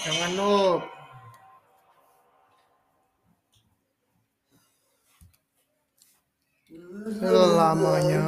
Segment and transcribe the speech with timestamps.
[0.00, 0.82] Jangan noob.
[7.20, 8.22] Selamanya.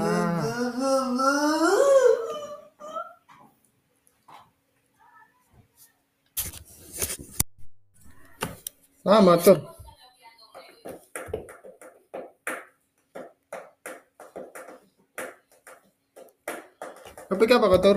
[9.03, 9.59] Lama tuh.
[17.33, 17.97] Tapi apa kotor?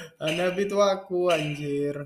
[0.21, 1.97] Anda itu aku anjir.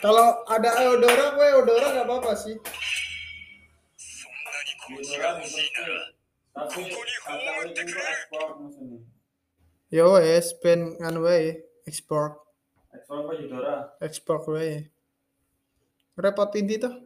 [0.00, 2.56] Kalau ada Eudora, gue Eudora gak apa-apa sih.
[9.92, 12.40] Yo wes, pen kan wae, ekspor.
[12.96, 13.76] Ekspor apa Eudora?
[14.00, 14.88] Ekspor wae.
[16.16, 16.96] Repot ini tuh.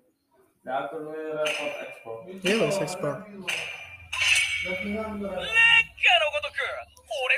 [0.63, 2.17] Ya aku repot ekspor.
[2.47, 3.27] Yo, es ekspor.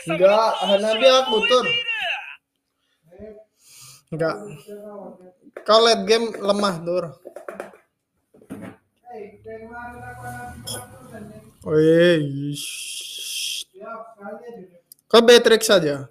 [0.07, 1.65] Enggak, Hanabi aku butuh.
[4.15, 4.37] Enggak.
[5.67, 7.05] Kau late game lemah, Dur.
[11.67, 12.63] Oh, iya, iya, Wih.
[15.11, 16.07] Kau Beatrix saja.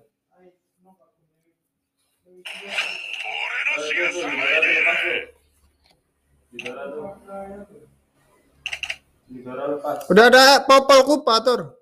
[10.11, 11.74] Udah ada popolku, Pak Tur.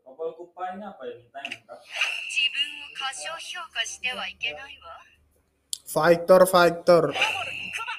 [0.62, 1.26] Popol kupa ini apa ini?
[1.34, 1.74] Tank kah?
[2.30, 4.94] 自分を過小評価してはいけないわ
[5.82, 7.10] Fighter, fighter.
[7.10, 7.18] 守る
[7.74, 7.90] クマ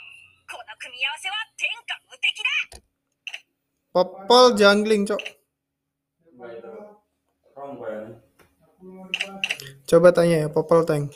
[0.47, 2.80] この組み合わせは天下無敵だ
[3.91, 5.19] Popol jungling, cok.
[5.19, 6.72] Enggak itu.
[7.59, 8.16] Rong kayaknya.
[9.84, 11.12] Coba tanya ya, popol tank.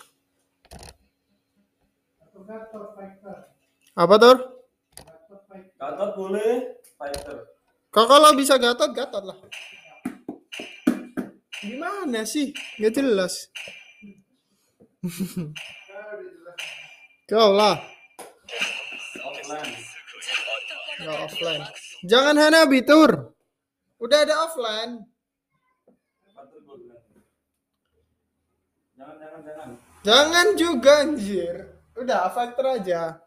[3.95, 4.37] Apa tur?
[5.79, 7.47] Gatot boleh fighter.
[7.93, 9.37] Kau kalau bisa gatot, gatot lah.
[11.62, 12.54] Gimana sih?
[12.78, 13.50] Gak jelas.
[17.30, 17.82] Kau lah.
[19.18, 19.72] Offline.
[20.98, 21.64] Nggak offline.
[22.06, 23.34] Jangan Hanabi tur.
[23.98, 24.92] Udah ada offline.
[28.98, 29.68] Jangan jangan jangan.
[30.06, 31.54] Jangan juga anjir.
[31.98, 33.18] Udah factor aja.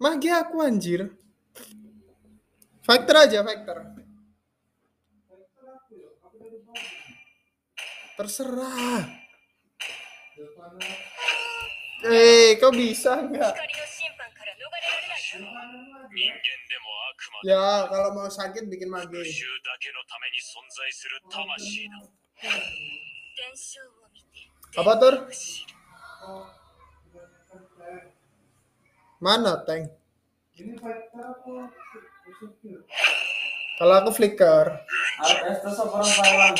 [0.00, 1.12] Magi aku anjir.
[2.82, 4.01] Factor aja, factor.
[8.16, 9.02] Terserah.
[12.02, 13.54] Eh, kau bisa nggak?
[17.42, 19.22] Ya, kalau mau sakit bikin mage.
[24.76, 25.14] Apa tur?
[29.22, 29.90] Mana tank?
[33.80, 34.66] Kalau aku flicker,
[35.22, 36.58] Art Estes apa orang Thailand?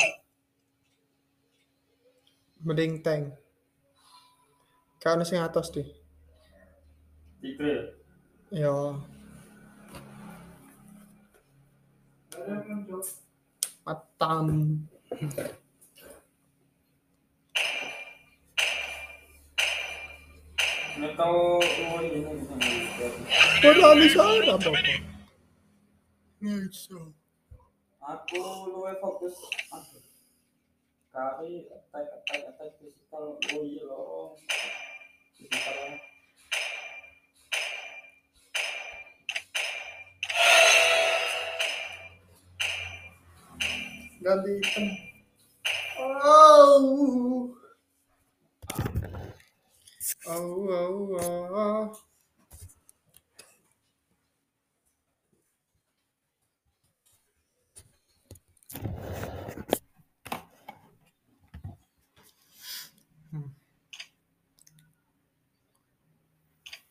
[2.63, 3.35] mending tank.
[5.03, 5.87] Kau sing atas deh.
[7.43, 7.99] Tigre.
[8.55, 9.03] Ya.
[13.83, 14.47] Matam.
[20.93, 22.19] Ini tahu oh ini
[23.99, 25.12] bisa ngeliat.
[26.43, 26.91] Ada apa Nice.
[28.03, 29.39] Aku luwe fokus
[29.71, 30.03] aku.
[31.15, 34.35] Kari attack attack attack physical oh iya loh.
[35.39, 36.03] Physical
[44.23, 44.87] Ganti item.
[46.03, 47.55] Oh.
[50.27, 51.15] Oh, oh,
[51.55, 52.12] oh.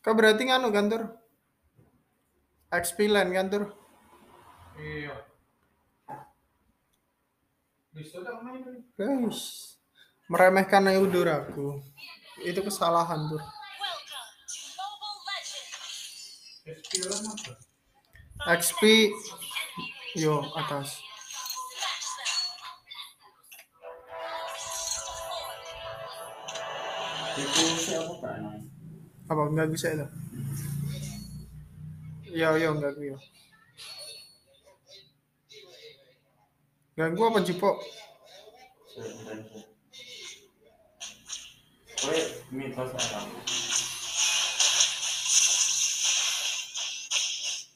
[0.01, 1.13] Kau berarti nganu kan tur?
[2.73, 3.69] XP lain kan tur?
[4.81, 5.13] Iya.
[8.97, 9.37] Guys,
[10.25, 11.85] meremehkan ayu aku.
[12.41, 13.45] Itu kesalahan tur.
[18.57, 18.81] XP
[20.17, 20.97] yo atas.
[27.37, 28.80] Itu siapa kan?
[29.31, 30.07] Apa nggak bisa itu?
[32.35, 33.17] Ya, ya nggak bisa iya.
[36.99, 37.79] Ganggu apa jipok?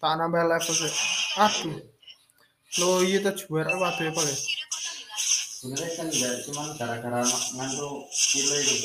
[0.04, 0.94] Tak nambah level sih.
[1.40, 1.80] Aduh.
[2.84, 4.38] Lo iya tuh coba apa tuh ya ya?
[5.64, 7.24] Sebenarnya kan nggak cuma gara-gara
[7.56, 8.76] ngantuk kilo itu.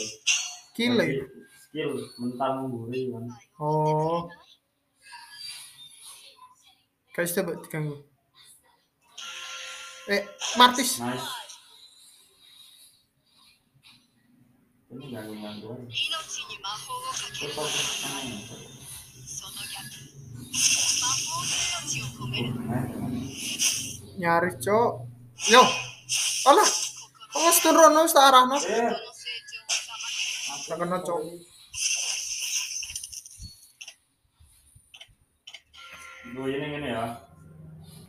[0.79, 1.03] Kilo
[1.71, 3.25] skill mentang gurih kan.
[3.63, 4.27] Oh.
[7.15, 8.03] Guys coba diganggu?
[10.11, 10.27] Eh
[10.59, 10.99] Martis.
[10.99, 11.31] Nice.
[14.91, 15.71] ini ganggu ganggu
[24.19, 24.93] nyari cok.
[25.55, 25.63] Yo.
[26.51, 26.71] Alah.
[27.31, 28.91] Kamu turun nus arah nus eh.
[30.67, 31.50] tak kena cok.
[36.31, 37.19] gue ini ini ya.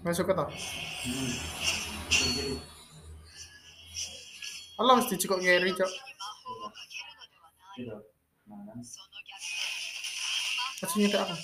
[0.06, 0.50] Masuk ke toh.
[0.50, 1.34] Hmm.
[4.82, 5.92] Allah mesti cukup ngeri cok.
[7.78, 7.98] Gitu.
[8.50, 8.74] Mana?
[10.82, 11.36] Maksudnya itu apa?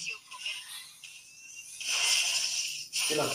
[3.08, 3.26] Gila.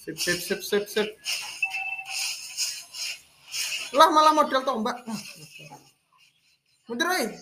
[0.00, 1.08] Sip, sip, sip, sip, sip.
[4.00, 4.96] Lah malah model tombak.
[6.88, 7.36] Mundur oi.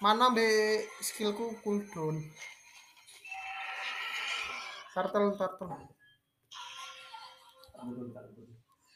[0.00, 0.48] Mana be
[1.04, 2.16] skillku cooldown.
[4.96, 5.36] Tak betul.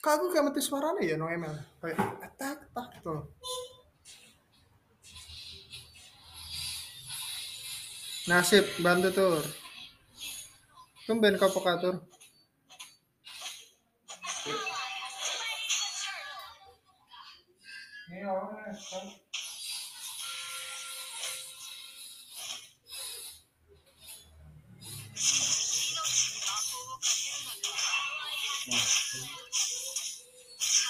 [0.01, 1.53] Kok aku kayak mati suaranya ya no ML.
[1.85, 3.29] Kayak atak tak tuh.
[8.25, 9.45] Nasib bantu tur.
[11.05, 12.01] Tumben kau pokatur.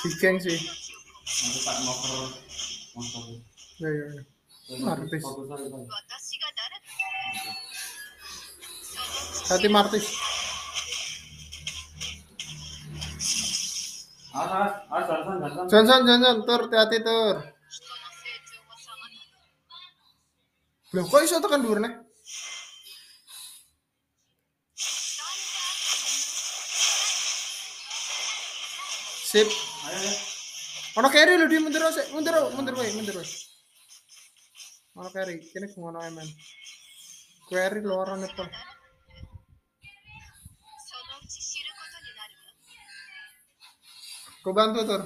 [0.05, 0.59] Bikin sih.
[1.45, 2.13] Nanti tak ngoper
[2.97, 3.25] motor.
[3.81, 4.23] Ya ya ya.
[4.81, 5.25] Martis.
[9.45, 10.07] Hati Martis.
[14.35, 15.69] Awas, awas.
[15.71, 17.54] Johnson, Johnson, tur, hati-hati tur.
[20.95, 21.91] Loh, kok iso tekan dhuwur neh?
[29.31, 29.49] Sip.
[30.95, 33.27] Ono carry lho di mundur sik, mundur, mundur wae, mundur wae.
[34.95, 36.29] Ono carry, kene ku ono eh, men.
[37.51, 38.47] Query loro nepo.
[44.47, 45.03] Kau bantu tur.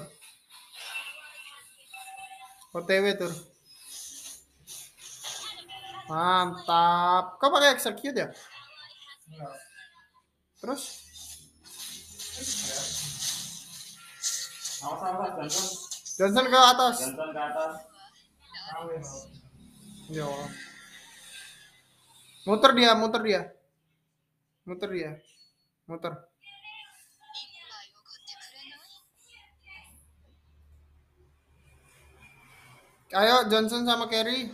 [2.76, 3.47] OTW tur.
[6.08, 7.36] Mantap.
[7.36, 8.28] Kau pakai execute ya?
[10.58, 10.82] Terus?
[14.80, 15.66] Johnson.
[16.18, 16.96] Johnson ke atas.
[17.12, 17.72] Ke atas.
[20.08, 20.50] Ya Allah.
[22.48, 23.42] Muter dia, muter dia.
[24.64, 25.10] Muter dia.
[25.84, 26.16] Muter.
[33.08, 34.52] Ayo Johnson sama Kerry.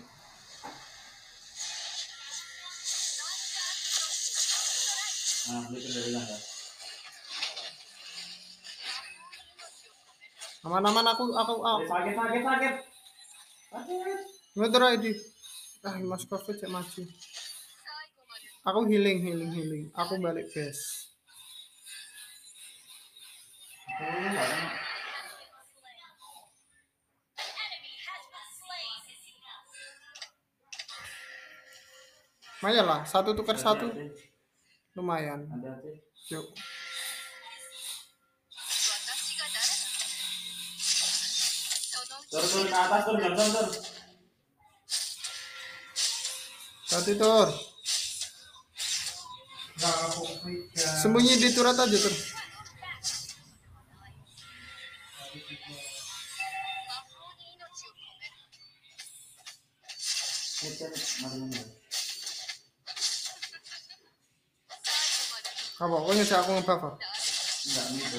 [5.44, 6.38] Nah, dari yang ya.
[10.64, 11.84] Aman-aman aku aku aku.
[11.84, 12.74] Sakit, sakit, sakit.
[13.68, 14.16] Sakit.
[14.56, 15.12] Aja di.
[15.84, 17.02] Ah, Mas Covid cek maju.
[18.64, 19.84] Aku healing, healing, healing.
[19.92, 21.12] Aku balik base.
[24.00, 24.84] Oh.
[32.64, 33.92] Lumayan lah, satu tukar satu
[34.94, 35.40] lumayan
[36.30, 36.46] yuk
[42.34, 43.68] Tur, tur, ke atas, tur, jam, tur.
[46.90, 47.48] Satu, tur.
[50.98, 52.14] Sembunyi di turat aja, tur.
[65.84, 65.96] Apa?
[66.00, 66.96] Kau nyusah aku ngapa
[67.64, 68.18] Enggak, gitu.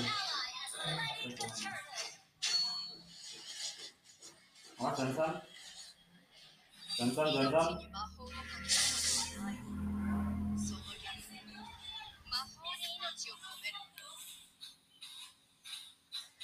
[4.77, 5.33] Oh, Johnson.
[6.93, 7.73] Johnson, Johnson.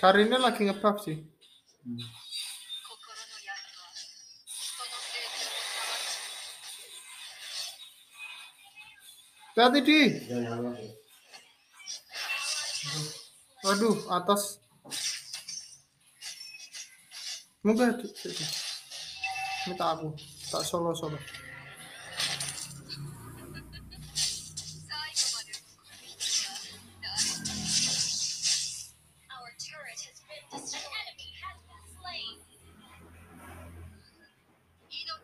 [0.01, 1.21] Karinnya lagi ngebuff sih.
[1.85, 2.01] Hmm.
[9.85, 10.01] Di.
[10.25, 11.00] Ya, ya, ya.
[13.63, 14.57] Waduh, atas.
[17.61, 17.93] Moga.
[19.69, 20.17] Minta aku.
[20.49, 21.17] Tak solo solo.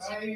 [0.07, 0.33] 最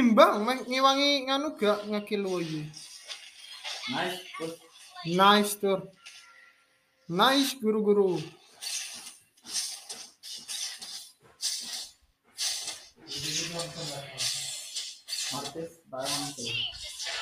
[0.00, 2.64] timbang ngiwangi nganu gak ngakil iki.
[3.92, 4.50] Nice, tur.
[5.04, 5.80] Nice, tur.
[7.04, 8.16] Nice, guru-guru.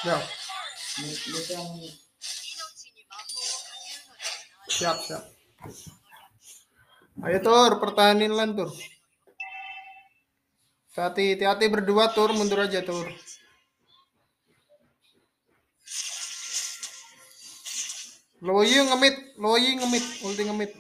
[0.07, 0.17] Ya.
[4.71, 5.25] Siap, siap.
[7.27, 8.71] Ayo tur, pertahanin lan tur.
[10.99, 13.07] Hati, hati berdua tur, mundur aja tur.
[18.43, 20.75] Loyi ngemit, Loyi ngemit, ulti ngemit.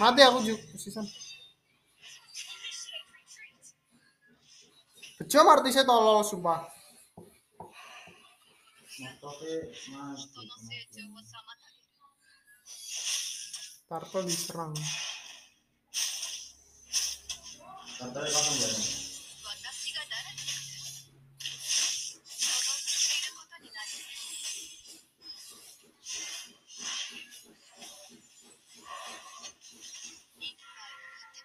[0.00, 1.04] Mati aku juga sisan.
[5.18, 6.62] Bejo artisnya tolol sumpah.
[13.90, 14.72] Tarpa diserang.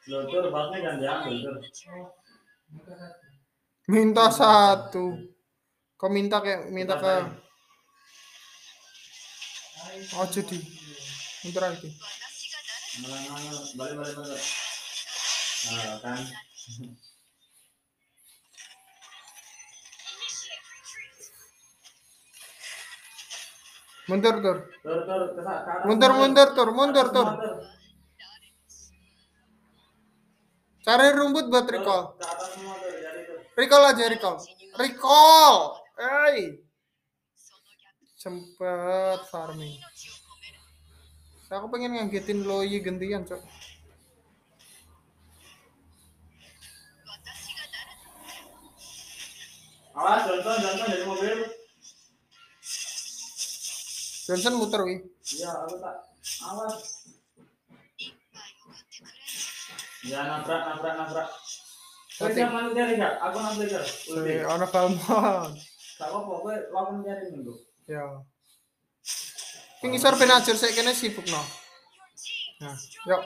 [0.06, 1.26] Lo dipasang ya.
[1.26, 1.58] Lodor.
[3.92, 5.20] Minta satu.
[6.00, 7.14] Kau minta kayak minta ke
[10.16, 10.58] Oh jadi
[11.44, 11.90] Minta lagi.
[13.76, 14.44] Balik balik balik.
[16.00, 16.20] Kan.
[24.04, 24.58] Mundur, tur.
[25.88, 26.70] Mundur, mundur, tur.
[26.76, 27.28] Mundur, tur.
[30.84, 32.20] Cari rumput buat recall.
[33.54, 34.38] Recall aja recall.
[34.82, 35.78] Recall.
[35.94, 36.64] Hey.
[38.24, 39.76] cepet farming.
[41.54, 43.38] Aku pengen ngagetin Loyi iya, gantian, Cok.
[49.94, 51.38] Awas, Johnson, Johnson dari mobil.
[54.26, 54.98] Johnson muter, wi.
[55.38, 55.96] Iya, aku tak.
[56.50, 57.06] Awas.
[60.10, 61.30] Ya, nabrak, nabrak, nabrak.
[62.14, 63.14] Sorry, mana dia tinggal?
[63.18, 63.38] Aku
[65.98, 66.20] Kalau
[66.70, 67.54] lawan nyari minggu.
[67.90, 68.22] Ya.
[70.56, 71.42] Saya kena sibuk no.
[72.62, 72.78] Nah,
[73.10, 73.22] yuk.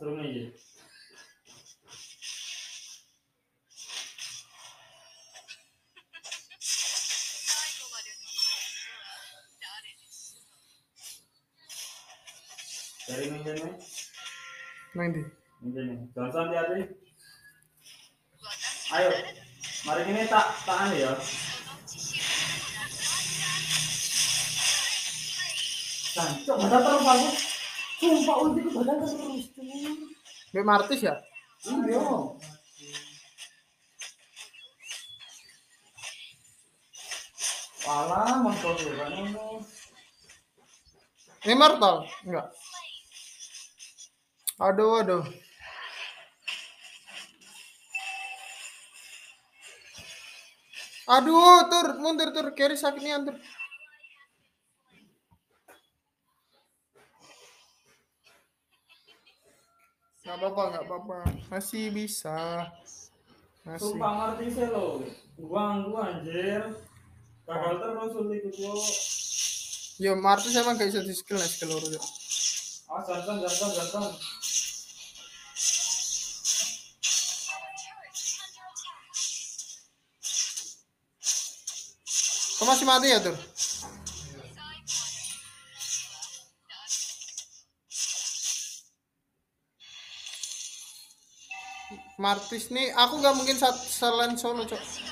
[0.00, 0.48] Seru nih.
[13.04, 13.76] Dari mana?
[14.94, 15.22] 90.
[16.16, 16.82] Johnson ya tadi.
[18.90, 19.10] Ayo,
[19.86, 21.14] mari ini tak tahan ya.
[26.10, 27.34] Cancok, badan terus bagus.
[28.02, 29.44] Sumpah ulti ke badan terus.
[30.50, 31.14] Mbak Martis ya?
[31.70, 32.02] Iya.
[37.90, 38.74] Alah, mau kau
[41.40, 42.06] Ini Martal?
[42.26, 42.46] Enggak.
[44.60, 45.24] Aduh, aduh.
[51.08, 53.36] Aduh, tur, mundur tur, carry sakit nih tur.
[60.28, 61.18] Gak apa-apa, gak apa-apa.
[61.48, 62.68] Masih bisa.
[63.64, 63.96] Masih.
[63.96, 65.00] Sumpah ngerti sih lo.
[65.40, 66.62] Buang gua anjir.
[67.48, 68.22] Gagal terus ku
[68.60, 68.74] gua.
[70.04, 71.98] Yo, Martis emang gak bisa di skill skill yo.
[72.86, 74.04] Ah, jantan, jantan, jantan.
[82.70, 83.34] masih mati ya tur
[92.20, 95.10] Martis nih aku gak mungkin saat selain solo cok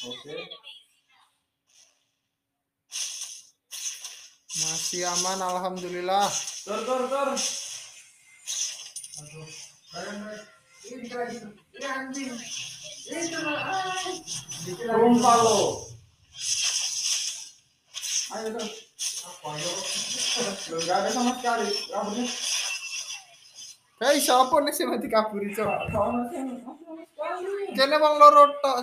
[0.00, 0.32] Okay.
[4.64, 6.24] Masih aman alhamdulillah.
[6.64, 7.28] Tur tur tur.
[24.00, 25.60] Ayo apa nih sih mati kabur itu?
[28.00, 28.76] Wong loro tok.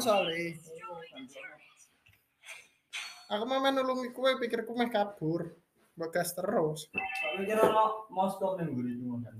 [3.28, 5.58] Aku mah main nulungi kue, pikir kue meh kabur.
[5.98, 6.94] Bagas terus.
[6.94, 7.66] Tapi kira
[8.14, 9.34] mau stop nih gue cuma kan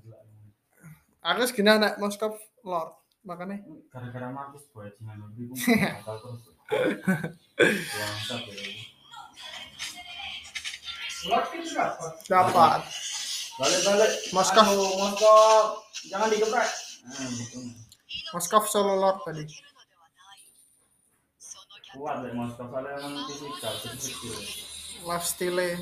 [1.28, 2.96] Aku Agnes gimana Moskov Lord
[3.28, 3.60] makanya.
[3.92, 5.68] Gara-gara Markus bajingan lebih terus.
[5.68, 5.92] Ya.
[12.32, 12.80] Dapat.
[13.60, 14.12] Balik-balik.
[14.32, 16.72] Moskov Moskov jangan digeprek.
[17.12, 17.76] Hmm,
[18.32, 19.44] Moskov solo Lord tadi.
[21.92, 24.40] Kuat deh Moskov ada yang fisikal fisikal
[25.04, 25.76] lifestyle.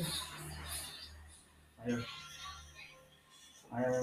[1.86, 1.98] Ayo.
[3.70, 4.02] Ayo.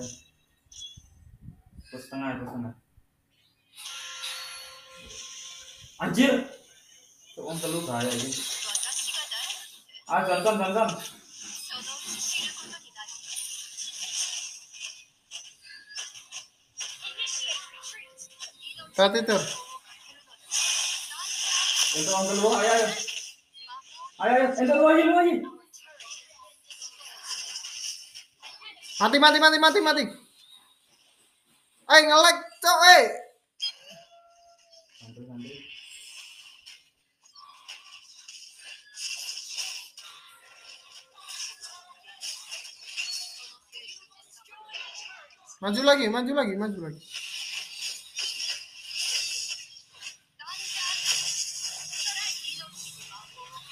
[1.94, 2.74] Satu setengah, terus tengah
[6.02, 6.34] anjir!
[7.38, 8.34] Tuh om telu bahaya ini.
[10.10, 10.90] Ah gantam gantam
[18.98, 19.44] Tati tuh.
[21.94, 22.90] itu om telu ayo ayo.
[24.18, 25.36] Ayo itu lu aja lu aja.
[28.98, 30.23] Mati mati mati mati mati.
[31.84, 33.04] Eh ngelek cok eh.
[45.64, 47.00] Maju lagi, maju lagi, maju lagi.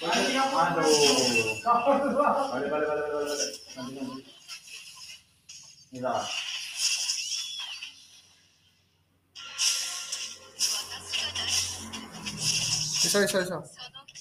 [0.01, 0.91] Aduh.
[2.51, 3.51] Balik, balik, balik, balik, balik.
[3.75, 4.23] Nanti, nanti.
[5.91, 6.40] Ini salah.
[13.01, 13.57] Bisa bisa bisa.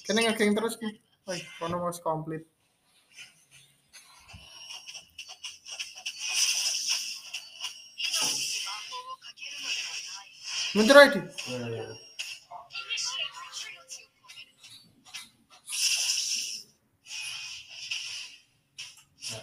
[0.09, 0.89] Kene ngegeng terus ki.
[1.29, 2.49] Woi, kono wis komplit.
[10.73, 11.21] Mundur aja di.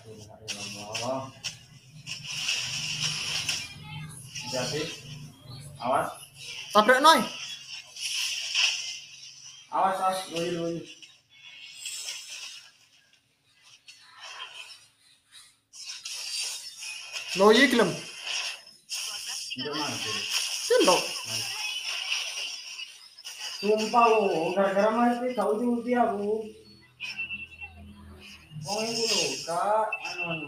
[0.08, 1.22] Ilaha illallah.
[4.48, 4.82] Hati-hati.
[5.84, 6.10] Awas.
[6.74, 7.22] Tabrak noy.
[9.78, 10.20] Awas, awas.
[17.38, 17.86] Loyi gelem.
[19.58, 20.12] Udah mati.
[20.66, 20.98] Selo.
[23.62, 26.50] Sumpah lo, gara-gara mati gak uji-uji aku.
[28.66, 30.48] Wong iku lho, Kak, anu anu.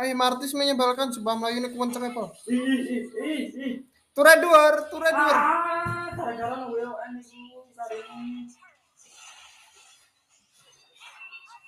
[0.00, 2.32] Ayo Martis menyebalkan sebab Melayu ini kemenceng apa?
[2.48, 3.74] Ih, ih, ih, ih,
[4.16, 4.88] ture duar.
[4.88, 6.80] Ah, gara-gara nunggu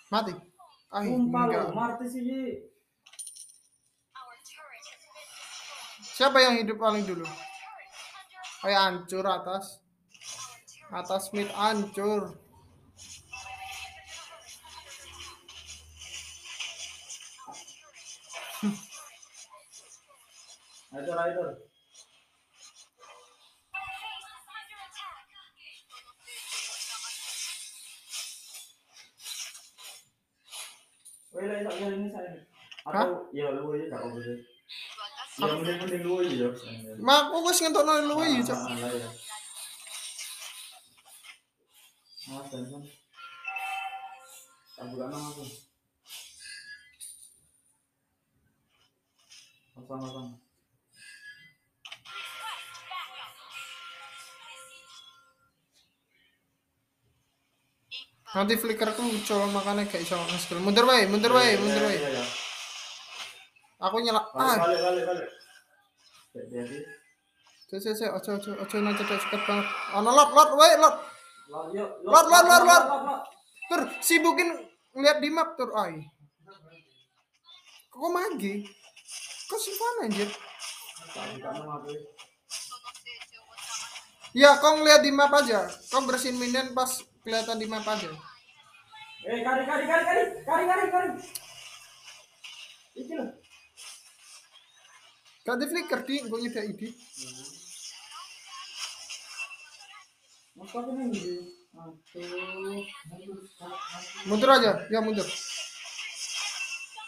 [0.07, 0.33] Mati.
[0.95, 2.47] Iki.
[6.17, 7.27] Siapa yang hidup paling dulu?
[8.63, 9.83] Ayo hancur atas.
[10.95, 12.39] Atas mid hancur.
[20.95, 21.66] Ayo, ayo.
[32.87, 33.47] Atau ya.
[37.03, 38.57] Mak aku wis ngentokno luwi ya.
[42.27, 42.83] Awas, Johnson.
[44.75, 45.45] Taburan sama aku.
[58.37, 60.61] Nanti flickerku muncul makanya gak iso nge-skill.
[60.61, 61.97] Mundur wae, mundur wae, mundur wae.
[61.97, 62.25] Iya, iya.
[63.81, 63.97] Aku.
[63.97, 65.29] Balik, Ah, balik, balik, balik.
[67.67, 69.67] Cek cek cek, ojo ojo ojo nanti cek cepet banget.
[69.97, 70.97] Ono lot lot wae lot.
[71.49, 71.73] Lot,
[72.29, 72.85] Lot, lot, lot.
[73.73, 74.53] Tur sibukin
[75.01, 76.05] lihat di map tur ai.
[77.89, 78.69] Kok magi?
[79.49, 80.29] Kok Silvana anjir?
[84.37, 85.65] Ya, kau ngeliat di map aja.
[85.89, 88.07] Kau bersihin minion pas kelihatan di map aja.
[89.27, 91.09] Eh, kari, kari, kari, kari, kari, kari, kari.
[92.95, 93.35] Iki loh.
[95.43, 96.89] Gak di flicker di, gue nyedek ini.
[100.55, 101.43] Nih.
[103.11, 103.35] Aduh.
[104.31, 105.27] Mundur aja, ya mundur.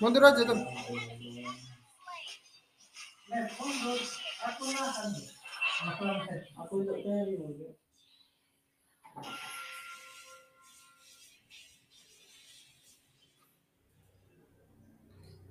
[0.02, 0.58] Mundur aja tuh.
[3.30, 5.10] Nahan.
[5.78, 6.38] Aku nahan.
[6.58, 6.98] Aku untuk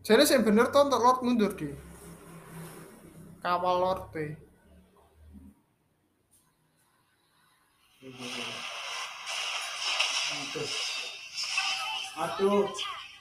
[0.08, 1.68] Jadi sih bener tuh untuk Lord mundur di.
[3.44, 4.32] Kawal Lord deh.
[10.32, 10.70] Aduh.
[12.24, 12.64] Aduh.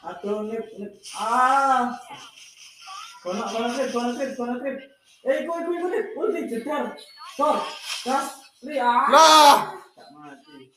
[0.07, 0.93] Aduh, nip, nip.
[1.19, 1.91] Ah.
[3.19, 4.79] Kona, kona trip, kona trip, kona trip.
[5.27, 6.07] Eh, ikut, ikut, ikut, ikut.
[6.15, 6.95] Ulti, jedar.
[7.35, 7.67] Tor.
[8.07, 8.47] Gas.
[8.63, 9.11] Li, ah.
[9.11, 10.71] Lah, Tak mati.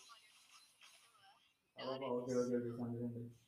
[1.78, 3.39] Tak apa-apa, oke, oke, oke.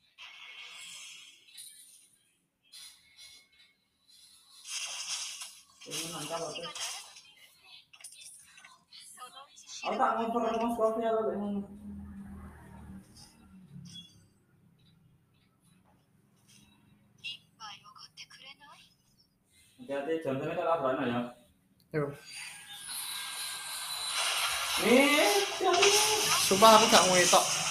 [5.91, 6.63] Sini mantap oke.
[9.81, 11.67] Aku tak ngoper mas kopi ya lo dengan.
[19.81, 21.21] Hati-hati, jangan sampai kelabaran ya.
[21.91, 22.05] Yo.
[24.87, 25.27] Eh,
[26.47, 27.70] Sumpah aku gak ngetok.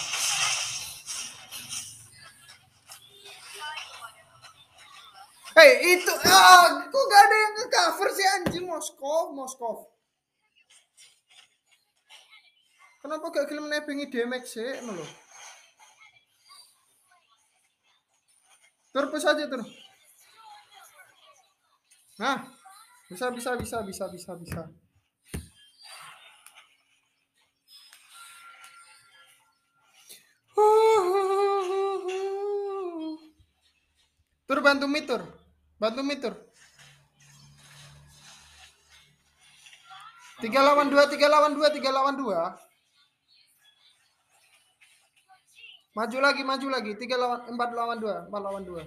[5.51, 9.91] Hei itu, ah, kok gak ada yang nge-cover sih anjing Moskov, Moskov.
[13.03, 15.07] Kenapa gak film nebingi DMX sih, no lo?
[18.95, 19.71] Terus aja terus.
[22.23, 22.47] Nah,
[23.11, 24.63] bisa bisa bisa bisa bisa bisa.
[34.51, 35.23] Tur bantu mitur.
[35.79, 36.35] Bantu mitur.
[40.43, 42.59] Tiga lawan dua, tiga lawan dua, tiga lawan dua.
[45.95, 46.99] Maju lagi, maju lagi.
[46.99, 48.83] Tiga lawan empat lawan dua, empat lawan dua.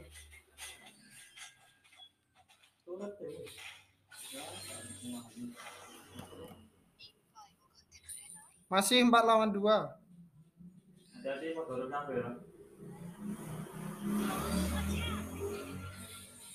[8.68, 9.96] Masih empat lawan dua.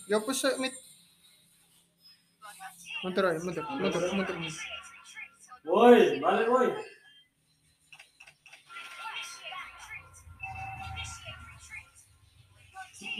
[0.08, 0.72] Ya push it, mid.
[3.04, 4.36] Mundur aja, mundur, mundur, mundur.
[5.68, 6.68] Woi, balik woi.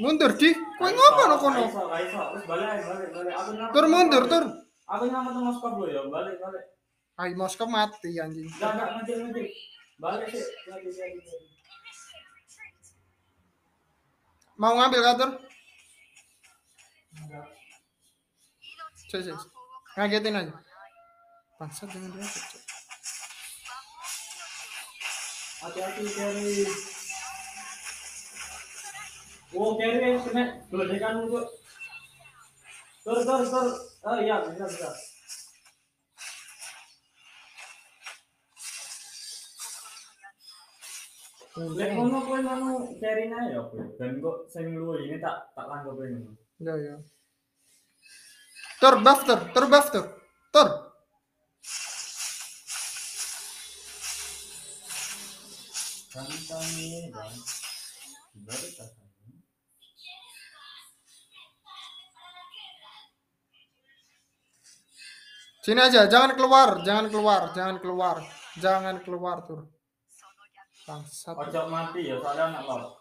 [0.01, 0.51] Mundur di.
[0.81, 1.63] Kowe ngapa no kono?
[3.75, 4.45] Tur mundur, tur.
[4.89, 6.65] Aku nyampe tuh mas lo ya, balik, balik.
[7.21, 8.49] Ay, Moskov mati anjing.
[8.49, 9.43] Enggak, enggak, nanti, nanti.
[10.01, 10.45] Balik sih.
[14.57, 15.48] Mau ngambil kantor?
[19.11, 19.39] Cek, cek.
[19.99, 20.55] Ngagetin aja.
[21.59, 22.27] Bangsat jangan dia.
[25.59, 26.63] Hati-hati, carry.
[29.59, 31.51] Oh, carry kena geledekan untuk.
[33.03, 33.67] Tur, tur, tur.
[34.07, 34.91] Oh iya, bisa, bisa.
[41.59, 42.39] Lek ngono kowe
[43.03, 43.83] carry ae ya kowe.
[43.99, 46.48] Dan kok sing luwe ini tak tak langgep kowe ngono.
[46.59, 46.97] Ya, ya.
[48.83, 49.87] Tur, buff tur, tur buff.
[58.39, 58.91] Baru tak
[65.69, 68.17] Sini aja, jangan keluar, jangan keluar, jangan keluar,
[68.57, 69.69] jangan keluar tur.
[70.89, 71.37] Bangsat.
[71.37, 72.97] Ojo mati ya, soalnya anak lo.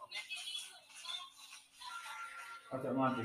[2.76, 3.24] Ojo mati.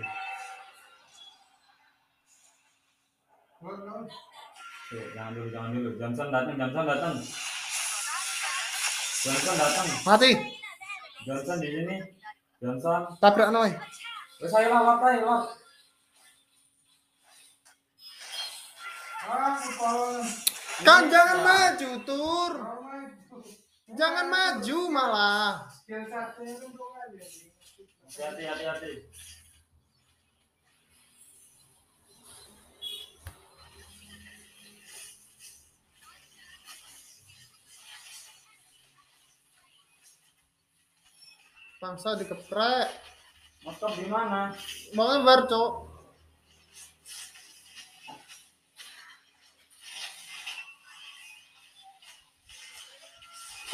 [3.63, 5.91] Tuh, jangan dulu, jangan dulu.
[5.95, 7.15] Johnson datang, Johnson datang.
[9.23, 9.87] Johnson datang.
[10.03, 10.31] Mati.
[11.23, 11.97] Johnson di sini.
[12.59, 13.01] Johnson.
[13.23, 13.71] Tabrak noy.
[14.43, 15.47] Lawat aja, lawat.
[19.23, 20.27] Ah, kepala.
[20.83, 22.53] Kan jangan maju tur.
[23.95, 25.63] Jangan maju malah.
[28.13, 28.93] Hati-hati,
[41.83, 42.87] Bangsa dikeprek.
[43.67, 44.55] Motor di mana?
[44.95, 45.73] Mau ngebar, Cok.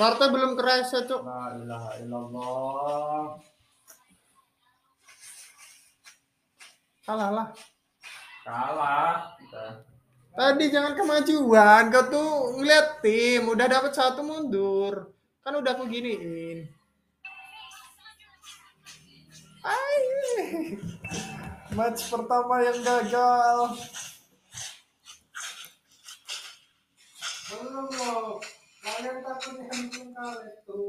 [0.01, 1.21] Kartu belum kerasa, Cuk.
[1.21, 3.25] La ilaha illallah.
[7.05, 7.49] Kalah lah.
[8.49, 9.37] Kalah.
[9.37, 9.65] Kita.
[10.33, 15.13] Tadi jangan kemajuan, kau tuh ngeliat tim, udah dapat satu mundur.
[15.45, 16.78] Kan udah aku giniin.
[21.77, 23.59] Match pertama yang gagal.
[27.49, 28.41] Belum loh.
[28.79, 30.81] Kalian takut dihantam itu.